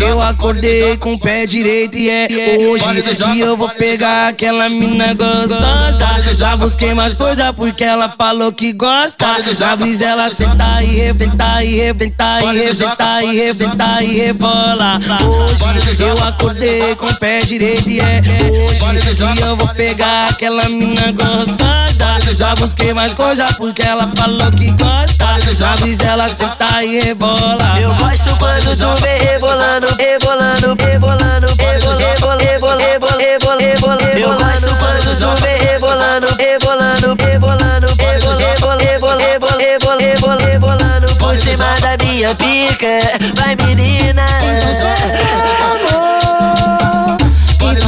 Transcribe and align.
eu 0.00 0.20
acordei 0.20 0.96
com 0.96 1.14
o 1.14 1.18
pé 1.18 1.46
direito 1.46 1.96
e 1.96 2.08
é 2.10 2.28
hoje 2.60 3.02
que 3.02 3.40
eu 3.40 3.56
vou 3.56 3.68
pegar 3.68 4.28
aquela 4.28 4.68
mina 4.68 5.14
gostosa. 5.14 6.34
Já 6.34 6.56
busquei 6.56 6.94
mais 6.94 7.14
coisa 7.14 7.52
porque 7.52 7.84
ela 7.84 8.08
falou 8.08 8.52
que 8.52 8.72
gosta. 8.72 9.26
Já 9.58 9.76
brisa 9.76 10.04
ela 10.04 10.30
sentar 10.30 10.84
e 10.84 11.12
tentar 11.14 11.64
e 11.64 11.94
tentar 11.94 12.42
e 12.54 12.74
tentar 12.74 13.24
e 13.24 13.54
tentar 13.54 14.02
e 14.02 14.18
rebola. 14.18 15.00
Hoje 15.22 16.02
eu 16.02 16.22
acordei 16.24 16.94
com 16.96 17.06
o 17.06 17.14
pé 17.16 17.42
direito 17.44 17.88
e 17.88 18.00
é 18.00 18.22
hoje 18.50 19.36
que 19.36 19.42
eu 19.42 19.56
vou 19.56 19.68
pegar 19.68 20.28
aquela 20.30 20.68
mina 20.68 21.12
gostosa. 21.12 22.34
Já 22.34 22.54
busquei 22.54 22.94
mais 22.94 23.12
coisa 23.12 23.52
porque 23.54 23.82
ela 23.82 24.10
falou 24.16 24.50
que 24.52 24.70
gosta. 24.72 25.29
Já 25.54 25.74
brisa 25.76 26.04
ela 26.04 26.28
sentar 26.28 26.84
e 26.84 27.00
rebola. 27.00 27.80
Eu 27.80 27.92
gosto 27.94 28.36
quando 28.36 28.76
tu 28.76 29.02
vem 29.02 29.18
rebolando, 29.18 29.88
rebolando, 29.98 30.76
rebolando, 30.78 31.46
rebolando, 31.58 32.38
rebolando, 32.38 32.84
rebolando, 32.86 33.58
rebolando. 33.58 34.18
Eu 34.18 34.28
gosto 34.38 34.74
quando 34.76 35.18
tu 35.18 35.42
vem 35.42 35.58
rebolando, 35.58 36.34
rebolando, 36.38 37.16
rebolando, 37.18 37.86
rebolando, 37.98 38.78
rebolando, 38.78 39.58
rebolando, 39.58 40.44
rebolando, 40.44 41.16
por 41.16 41.36
cima 41.36 41.74
da 41.80 41.96
minha 42.04 42.34
pica. 42.34 43.00
Vai 43.36 43.56
menina. 43.56 44.22
Então 44.42 44.74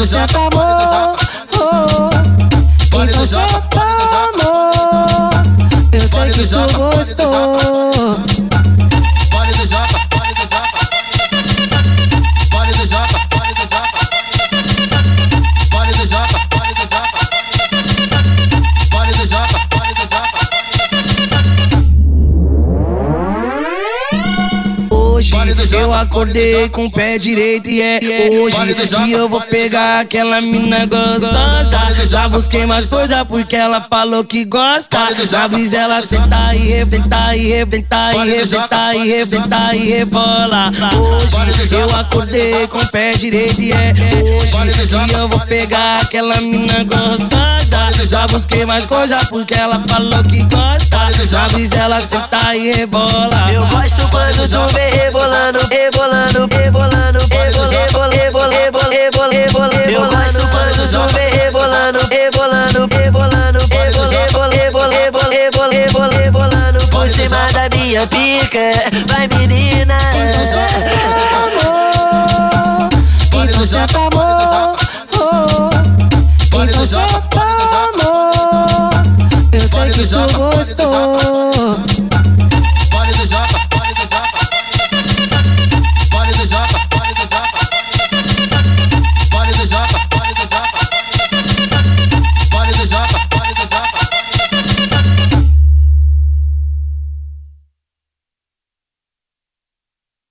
senta 0.06 0.38
amor, 0.38 0.78
oh. 0.78 0.81
Tu 6.52 6.74
gostou. 6.76 8.31
Eu 25.72 25.92
acordei 25.92 26.68
com 26.68 26.86
o 26.86 26.90
pé 26.90 27.18
direito 27.18 27.68
e 27.68 27.82
é 27.82 28.00
hoje 28.32 28.74
que 28.74 29.12
eu 29.12 29.28
vou 29.28 29.40
pegar 29.40 30.00
aquela 30.00 30.40
mina 30.40 30.86
gostosa. 30.86 32.06
Já 32.06 32.28
busquei 32.28 32.64
mais 32.66 32.86
coisa 32.86 33.24
porque 33.24 33.56
ela 33.56 33.80
falou 33.80 34.24
que 34.24 34.44
gosta. 34.44 34.98
Já 35.28 35.48
brisa 35.48 35.78
ela 35.78 36.02
sentar 36.02 36.56
e 36.56 36.84
tentar 36.86 37.36
e 37.36 37.66
tentar 37.66 38.14
e 38.26 38.46
tentar 38.46 38.94
e 38.94 39.26
tentar 39.26 39.74
e 39.74 39.90
rebola. 39.90 40.70
Hoje 40.94 41.74
eu 41.74 41.94
acordei 41.96 42.66
com 42.68 42.78
o 42.78 42.86
pé 42.88 43.14
direito 43.16 43.60
e 43.60 43.72
é 43.72 43.94
hoje 44.22 45.08
que 45.08 45.14
eu 45.14 45.28
vou 45.28 45.40
pegar 45.40 46.02
aquela 46.02 46.40
mina 46.40 46.84
gostosa. 46.84 48.06
Já 48.06 48.26
busquei 48.26 48.66
mais 48.66 48.84
coisa 48.84 49.16
porque 49.26 49.54
ela 49.54 49.82
falou 49.88 50.22
que 50.24 50.42
gosta. 50.44 51.26
Já 51.28 51.48
brisa 51.48 51.76
ela 51.76 52.00
sentar 52.00 52.56
e 52.56 52.72
rebola. 52.72 53.52
Eu 53.52 53.66
gosto 53.66 54.06
quando 54.08 54.48
tu 54.48 54.74
vem 54.74 54.92
rebolando, 55.32 55.58
rebolando, 55.70 56.48
rebolando, 56.50 57.18
rebolando, 57.18 58.16
rebolando, 58.16 58.56
rebolando, 58.90 59.32
rebolando. 59.32 59.74
Eu 59.88 60.00
gosto 60.10 60.46
quando 60.48 60.72
tu 60.90 61.14
vem 61.14 61.30
rebolando, 61.30 62.00
rebolando, 62.10 62.88
rebolando, 62.90 63.58
rebolando, 63.70 64.56
rebolando, 64.56 65.30
rebolando, 65.30 66.16
rebolando. 66.16 66.88
Por 66.88 67.08
cima 67.08 67.46
da 67.52 67.68
minha 67.74 68.06
pica, 68.06 68.72
vai 69.08 69.26
menina. 69.28 69.94
Então 70.14 70.44
senta 70.46 70.96
amor, 71.48 72.90
então 73.48 73.66
senta 73.66 73.98
amor, 73.98 74.76
então 76.68 76.86
senta 76.86 77.40
amor. 77.88 78.90
Eu 79.52 79.68
sei 79.68 79.90
que 79.90 80.06
tu 80.06 80.20
gostou. 80.34 81.31